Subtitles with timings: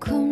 [0.00, 0.29] 조금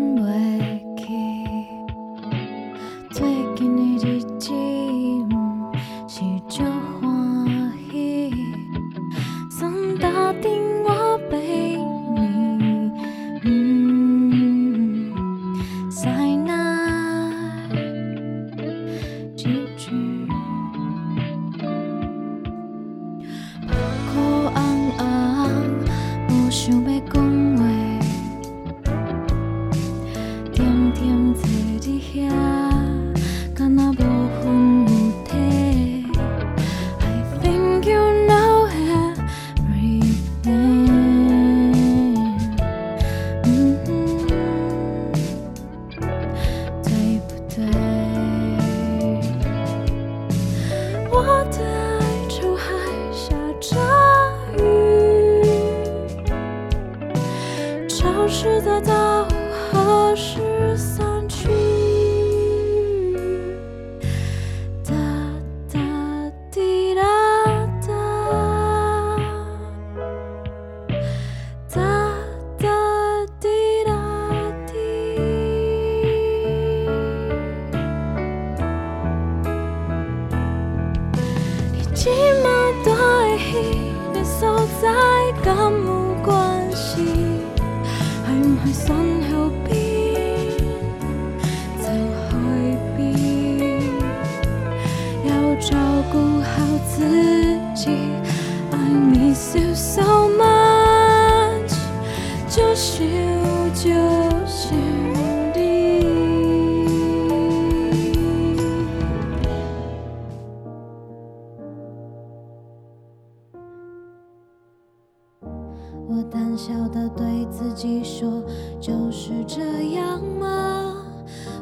[116.09, 118.43] 我胆小的对自己说
[118.81, 121.05] 就是这样吗？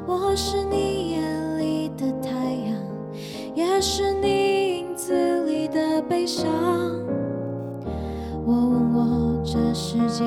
[0.06, 2.72] 我是你眼里的太阳
[3.56, 6.46] 也是你影子里的悲伤。
[8.46, 10.24] 我问我这世界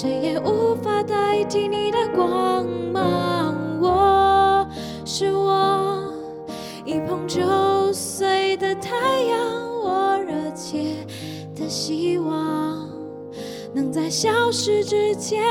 [0.00, 4.64] 谁也无法代替你的光芒我
[5.04, 6.14] 是我
[6.84, 9.40] 一碰就碎的太阳
[9.82, 11.04] 我热切
[11.56, 12.88] 的希望
[13.74, 15.42] 能在消失之前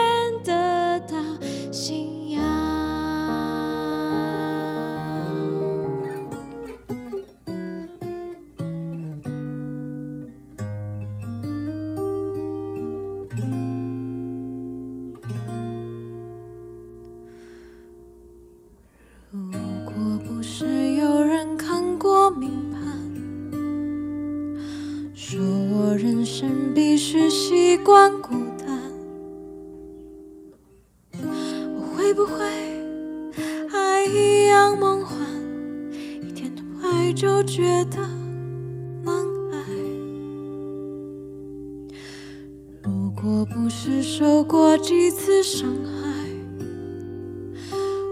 [44.27, 46.01] 受过几次伤害，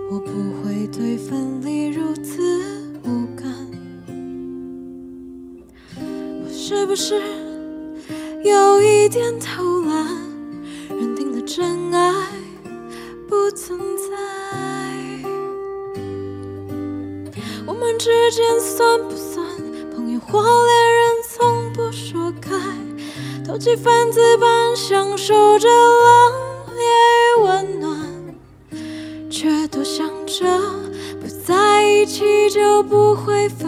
[0.09, 0.31] 我不
[0.63, 2.63] 会对分离如此
[3.03, 3.45] 无感。
[5.97, 7.21] 我是不是
[8.45, 9.74] 有一点偷？
[23.65, 26.33] 随分子般享受着冷
[26.67, 27.97] 冽与温暖，
[29.27, 30.45] 却多想着
[31.19, 33.64] 不在一起就不会分。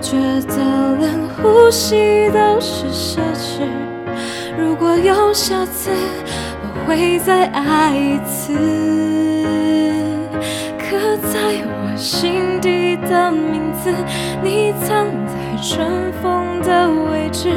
[0.00, 0.18] 觉
[0.48, 3.62] 得连呼吸都是奢侈。
[4.58, 5.90] 如果有下次
[6.62, 8.52] 我会再爱一次
[10.78, 13.92] 刻在我心底的名字
[14.42, 17.50] 你藏在尘封的位置。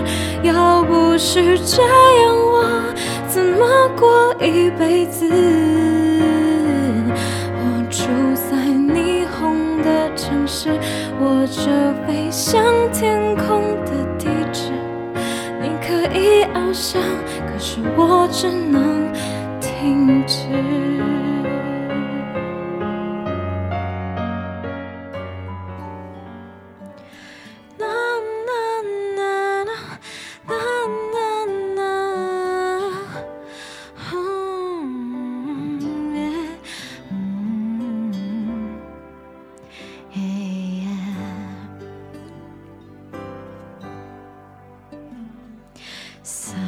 [0.44, 2.84] 要不是这样我
[3.28, 3.66] 怎么
[3.98, 6.01] 过一辈子？
[10.70, 14.72] 握着飞向天空的地址，
[15.62, 17.02] 你可以翱翔，
[17.48, 19.12] 可是我只能
[19.60, 20.48] 停止。
[46.24, 46.61] 散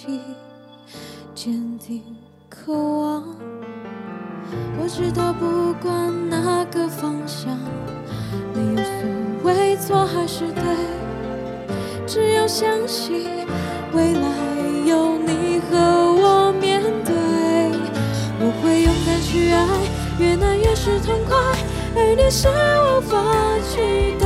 [0.00, 0.18] 起，
[1.34, 2.02] 坚定
[2.48, 3.22] 渴望。
[4.80, 7.54] 我知道，不管哪个方向，
[8.54, 10.62] 没有所谓错还是对，
[12.06, 13.26] 只要相信
[13.92, 14.28] 未来
[14.86, 17.14] 有你和我面对。
[18.42, 19.68] 我会勇敢去爱，
[20.18, 21.36] 越难越是痛快，
[21.94, 23.20] 而你是无法
[23.68, 24.24] 取代，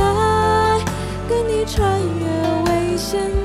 [1.27, 2.23] 跟你穿越
[2.71, 3.44] 危险。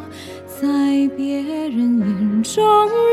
[0.61, 0.67] 在
[1.17, 2.63] 别人眼中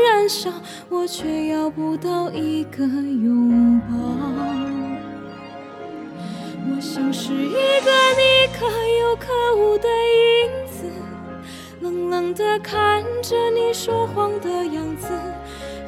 [0.03, 0.51] 燃烧，
[0.87, 3.97] 我却要不到一个拥抱。
[6.69, 8.67] 我像是一个你可
[8.99, 10.85] 有可无的影子，
[11.81, 15.07] 冷冷地看着你说谎的样子。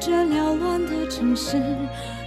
[0.00, 1.62] 这缭乱的城市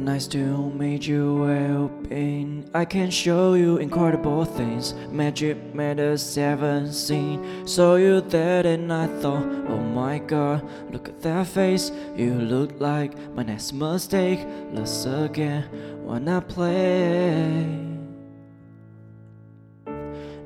[0.00, 2.70] Nice to meet you, well been.
[2.72, 4.94] I can show you incredible things.
[5.10, 7.66] Magic matters seven seen.
[7.66, 11.92] Saw you there and I thought, oh my god, look at that face.
[12.16, 14.40] You look like my next mistake.
[14.72, 15.64] Let's again
[16.02, 17.89] when I play.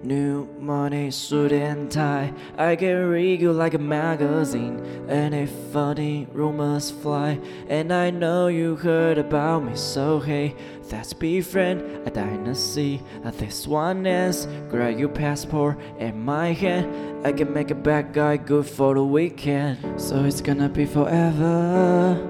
[0.04, 2.30] New money, suit and tie.
[2.58, 4.78] I can read you like a magazine.
[5.08, 10.54] If funny rumors fly, and I know you heard about me, so hey,
[10.92, 12.06] let's be friend.
[12.06, 14.46] A dynasty, this one is.
[14.68, 17.13] Grab your passport in my hand.
[17.24, 19.78] I can make a bad guy good for the weekend.
[19.98, 22.20] So it's gonna be forever.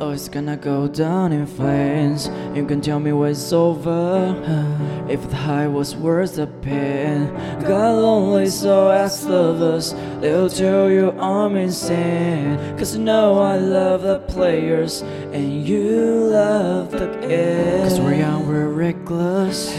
[0.00, 2.30] Oh, it's gonna go down in flames.
[2.54, 4.70] You can tell me when it's over.
[5.08, 7.28] If the high was worth the pain.
[7.60, 9.92] Got lonely, so ask lovers.
[10.20, 12.56] They'll tell you I'm insane.
[12.78, 15.02] Cause you know I love the players,
[15.34, 17.82] and you love the game.
[17.82, 19.74] Cause we're young, we're reckless.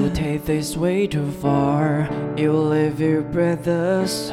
[0.00, 2.08] Will take this way too far.
[2.36, 4.30] You leave your brothers.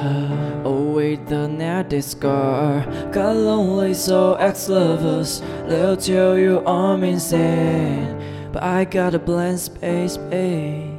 [0.66, 2.82] Oh, wait, the net is scar.
[3.12, 5.42] Got lonely, so ex lovers.
[5.68, 8.20] They'll tell you I'm insane.
[8.52, 10.93] But I got a blank space, babe.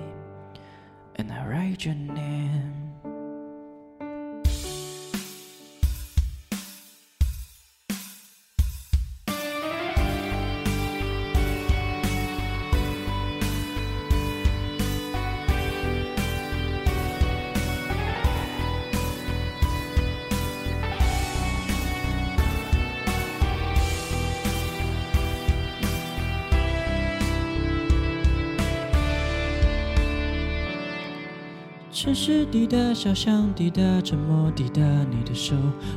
[32.04, 35.54] 城市滴答，小巷滴答，沉默滴答，你的手，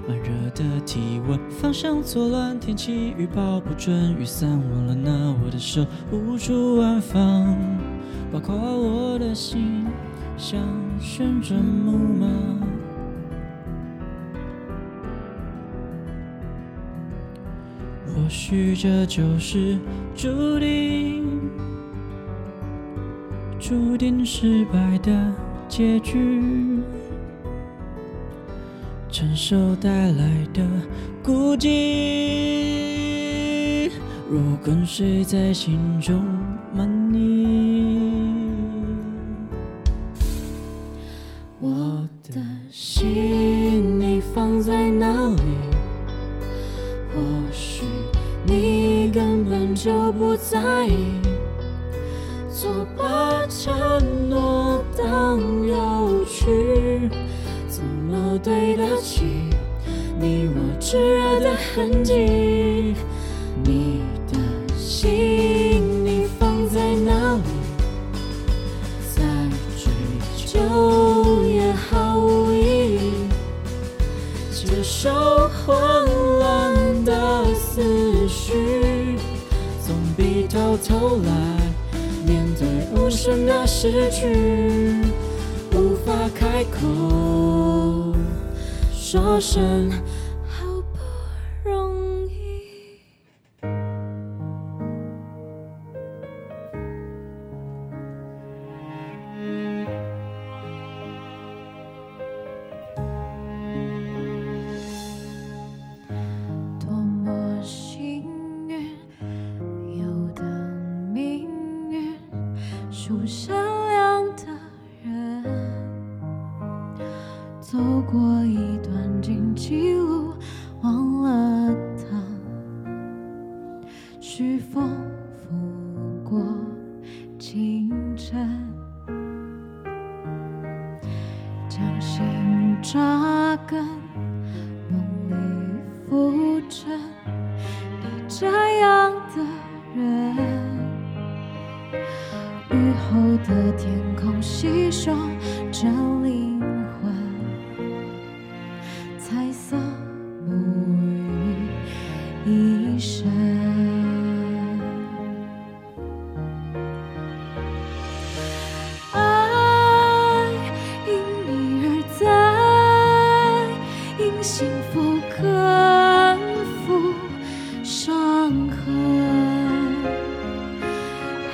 [0.08, 5.12] 慢热的体温，方向错乱，天气预报不准，雨伞忘了拿，
[5.44, 7.54] 我的手无处安放，
[8.32, 9.86] 包括我的心，
[10.38, 10.58] 像
[10.98, 12.26] 旋转木马。
[18.06, 19.78] 或许这就是
[20.16, 21.26] 注定，
[23.60, 25.47] 注定失败的。
[25.70, 26.80] 结局，
[29.10, 30.64] 承受带来的
[31.22, 31.68] 孤寂，
[34.30, 36.24] 若跟随在心中
[36.74, 37.77] 漫溢，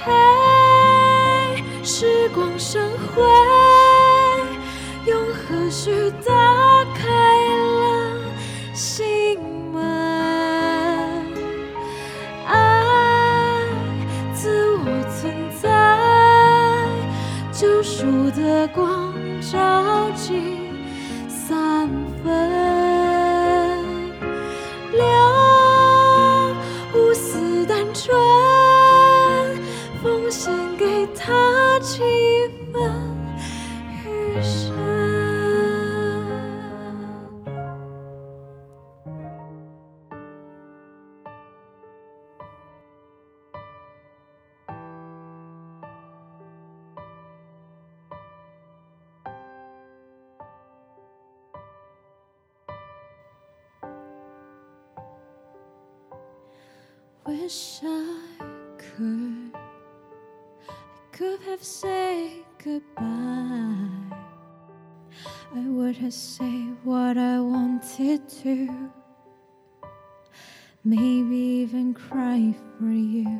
[0.03, 0.11] 嘿，
[1.83, 3.23] 时光盛会，
[5.05, 6.33] 用何须打
[65.93, 68.91] Would have what I wanted to,
[70.83, 73.39] maybe even cry for you.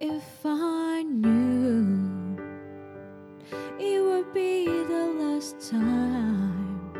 [0.00, 2.38] If I knew
[3.78, 6.94] it would be the last time,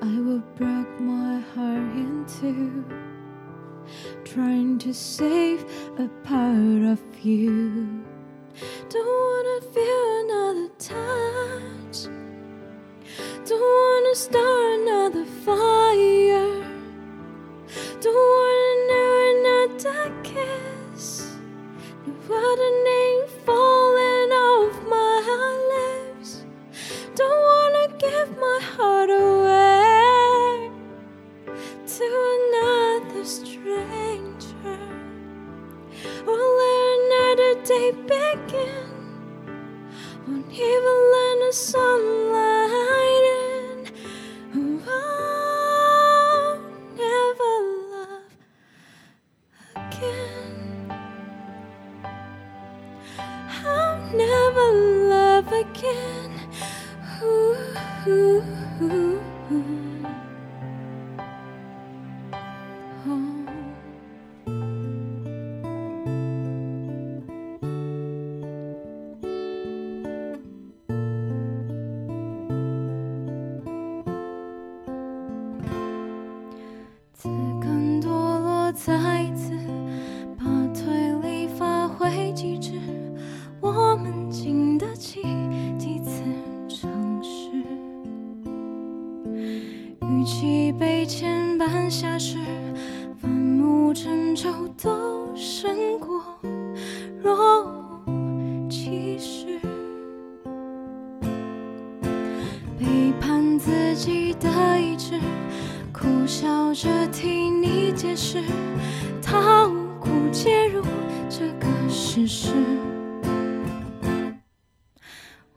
[0.00, 2.84] I would break my heart in two
[4.24, 5.64] trying to save
[6.00, 8.05] a part of you.
[8.96, 11.98] Don't wanna feel another touch.
[13.44, 16.64] Don't wanna start another fire.
[18.00, 21.36] Don't wanna know another kiss.
[22.06, 22.14] No
[22.50, 25.16] other name falling off my
[25.74, 26.46] lips.
[27.14, 28.95] Don't wanna give my heart
[40.58, 46.60] even let the sunlight in oh,
[46.96, 47.54] never
[47.92, 48.30] love
[49.76, 50.54] again.
[53.48, 54.72] I'll never
[55.10, 56.32] love again.
[57.22, 57.56] Ooh,
[58.08, 58.42] ooh,
[58.82, 59.75] ooh,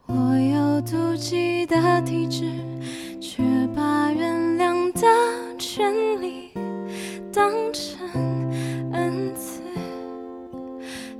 [0.06, 2.52] 我有妒忌的体质，
[3.22, 3.44] 却
[3.76, 5.08] 把原谅的
[5.58, 6.52] 权利
[7.32, 8.08] 当成
[8.92, 9.62] 恩赐。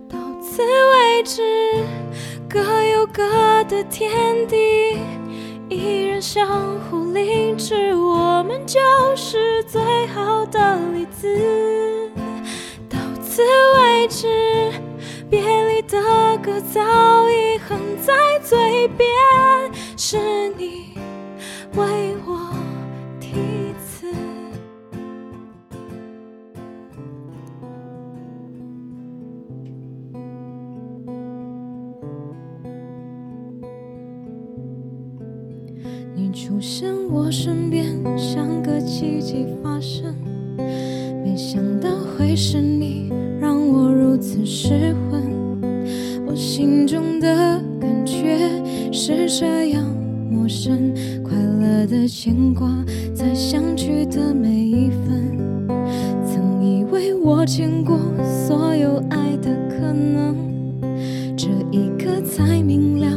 [0.10, 1.44] 到此为止，
[2.50, 3.24] 各有各
[3.66, 4.10] 的天
[4.48, 4.98] 地，
[5.70, 6.48] 依然相
[6.90, 8.80] 互理智，我们就
[9.16, 12.10] 是最好的例子。
[12.90, 13.99] 到此为止，
[16.50, 16.82] 歌早
[17.30, 19.08] 已哼在嘴边，
[19.96, 20.18] 是
[20.58, 20.79] 你
[52.30, 52.70] 牵挂
[53.12, 55.68] 在相聚的每一分。
[56.24, 60.36] 曾以为我见过所有爱的可能，
[61.36, 63.08] 这一刻才明了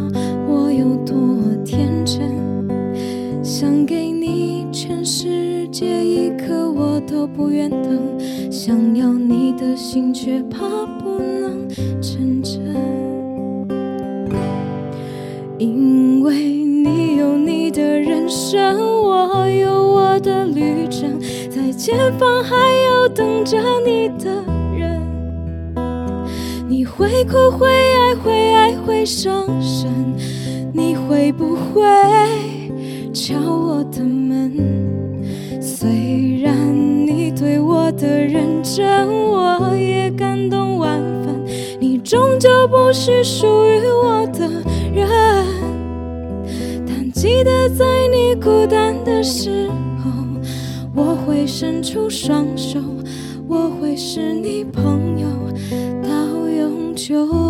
[0.48, 1.14] 我有多
[1.62, 2.22] 天真。
[3.42, 8.01] 想给你全世界，一刻我都不愿等。
[8.51, 11.68] 想要你的心，却怕不能
[12.01, 12.62] 成真。
[15.59, 16.12] 因
[18.33, 24.42] 生，我有我的旅程，在前方还有等着你的
[24.75, 25.03] 人。
[26.66, 29.92] 你会哭会爱会爱会伤神，
[30.73, 31.83] 你会不会
[33.12, 34.51] 敲我的门？
[35.61, 36.57] 虽然
[37.07, 41.45] 你对我的认真，我也感动万分。
[41.79, 44.49] 你终究不是属于我的
[44.95, 45.07] 人，
[47.23, 49.71] 记得在你孤单的时
[50.03, 50.11] 候，
[50.93, 52.81] 我会伸出双手，
[53.47, 55.29] 我会是你朋友
[56.03, 57.42] 到永久。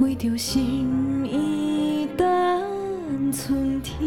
[0.00, 3.98] 为着心意等春天，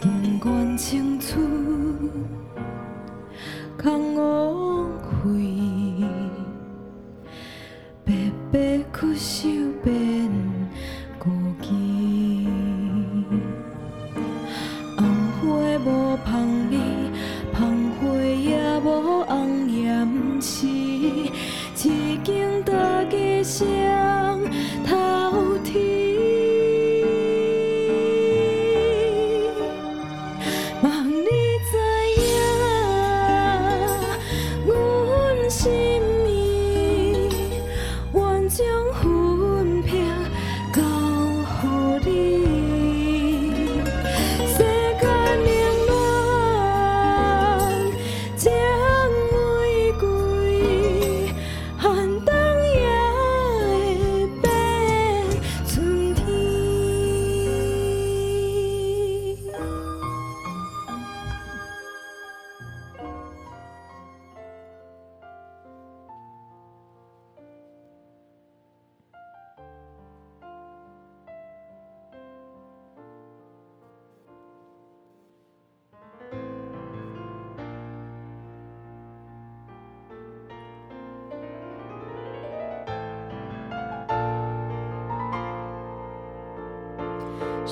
[0.00, 0.08] 不
[0.48, 1.34] 愿情绪
[3.82, 4.18] 空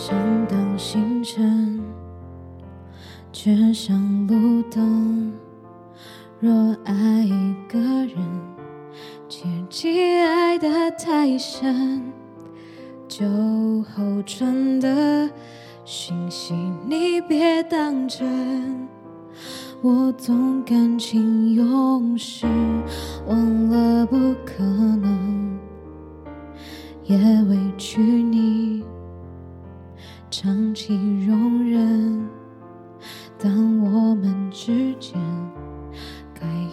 [0.07, 0.15] 想
[0.47, 1.81] 当星辰，
[3.33, 5.33] 却像路灯。
[6.39, 8.19] 若爱一个人，
[9.31, 12.03] 切记爱得太深，
[13.09, 13.25] 酒
[13.95, 15.31] 后传的
[15.87, 16.53] 讯息
[16.87, 18.87] 你别当真。
[19.81, 22.47] 我总感情用事，
[23.27, 25.59] 忘了不可能，
[27.05, 27.17] 也
[27.49, 28.34] 委屈你。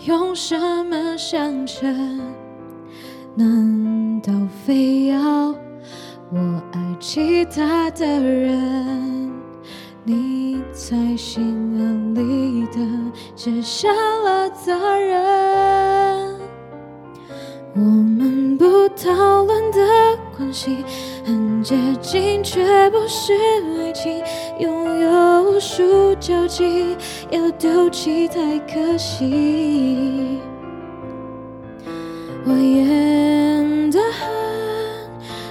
[0.06, 2.20] 用什么相称？
[3.36, 4.34] 难道
[4.66, 5.20] 非要
[6.32, 9.32] 我爱其他的人，
[10.04, 11.44] 你才心
[11.78, 12.80] 安理得
[13.36, 13.90] 卸下
[14.24, 16.36] 了责任？
[17.76, 19.80] 我们不讨论的
[20.36, 20.84] 关系，
[21.26, 23.34] 很接近却不是
[23.80, 24.24] 爱情。
[24.60, 26.96] 拥有无数交集，
[27.30, 30.40] 要丢弃太可惜。
[32.46, 34.30] 我演得很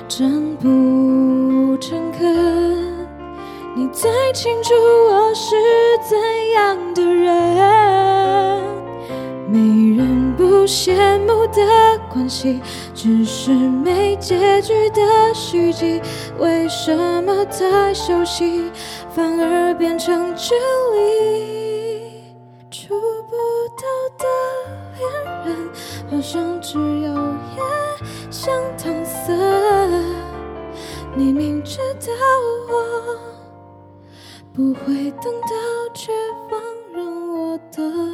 [0.08, 3.06] 真不诚恳，
[3.76, 4.74] 你最清楚
[5.08, 5.54] 我是
[6.08, 6.18] 怎
[6.54, 7.89] 样的人。
[10.70, 11.60] 羡慕的
[12.08, 12.60] 关系，
[12.94, 15.02] 只是没结局的
[15.34, 16.00] 续集。
[16.38, 18.70] 为什么太熟悉，
[19.12, 20.54] 反而变成距
[20.94, 22.36] 离？
[22.70, 22.94] 触
[23.28, 23.34] 不
[23.76, 23.82] 到
[24.16, 24.24] 的
[24.96, 25.02] 恋
[25.44, 25.68] 人，
[26.08, 27.12] 好像只有
[27.56, 27.60] 夜
[28.30, 29.34] 像搪塞。
[31.16, 32.12] 你明知道
[32.68, 32.72] 我
[34.54, 35.48] 不会等到，
[35.92, 36.12] 却
[36.48, 36.60] 放
[36.94, 38.09] 任我的。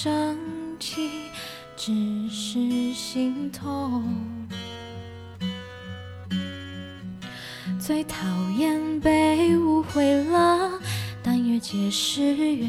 [0.00, 0.38] 生
[0.78, 1.10] 气，
[1.76, 1.92] 只
[2.30, 4.04] 是心痛。
[7.80, 8.24] 最讨
[8.56, 10.70] 厌被误会了，
[11.20, 12.68] 但越解释越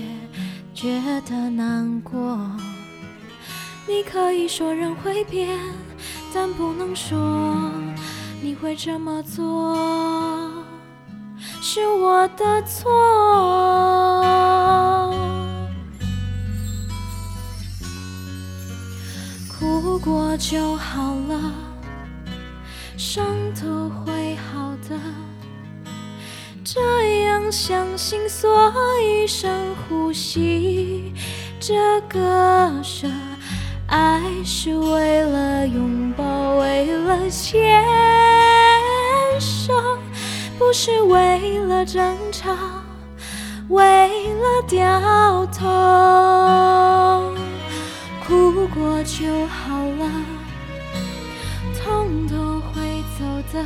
[0.74, 1.00] 觉
[1.30, 2.50] 得难过。
[3.88, 5.56] 你可以说人会变，
[6.34, 7.72] 但不能说
[8.42, 9.78] 你会这么做
[11.62, 14.09] 是我的错。
[20.02, 21.54] 过就好了，
[22.98, 24.98] 伤都会好的。
[26.64, 28.72] 这样相信，所
[29.02, 31.14] 以深呼吸
[31.60, 31.76] 这
[32.08, 33.08] 个舍。
[33.88, 37.84] 爱是为了拥抱，为了牵
[39.40, 39.74] 手，
[40.60, 42.56] 不是为了争吵，
[43.68, 47.29] 为了掉头。
[48.30, 50.08] 哭过就好了，
[51.82, 53.66] 痛都会走的。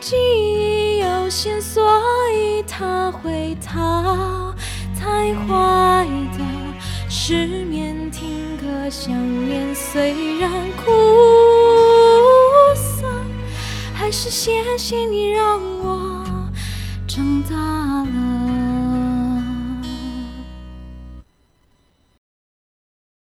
[0.00, 1.88] 记忆有限，所
[2.34, 4.52] 以它会逃，
[4.98, 6.44] 太坏的
[7.08, 8.90] 失眠听歌。
[8.90, 9.14] 想
[9.46, 10.50] 念虽然
[10.84, 10.90] 苦
[12.74, 13.06] 涩，
[13.94, 16.07] 还是谢谢你让我。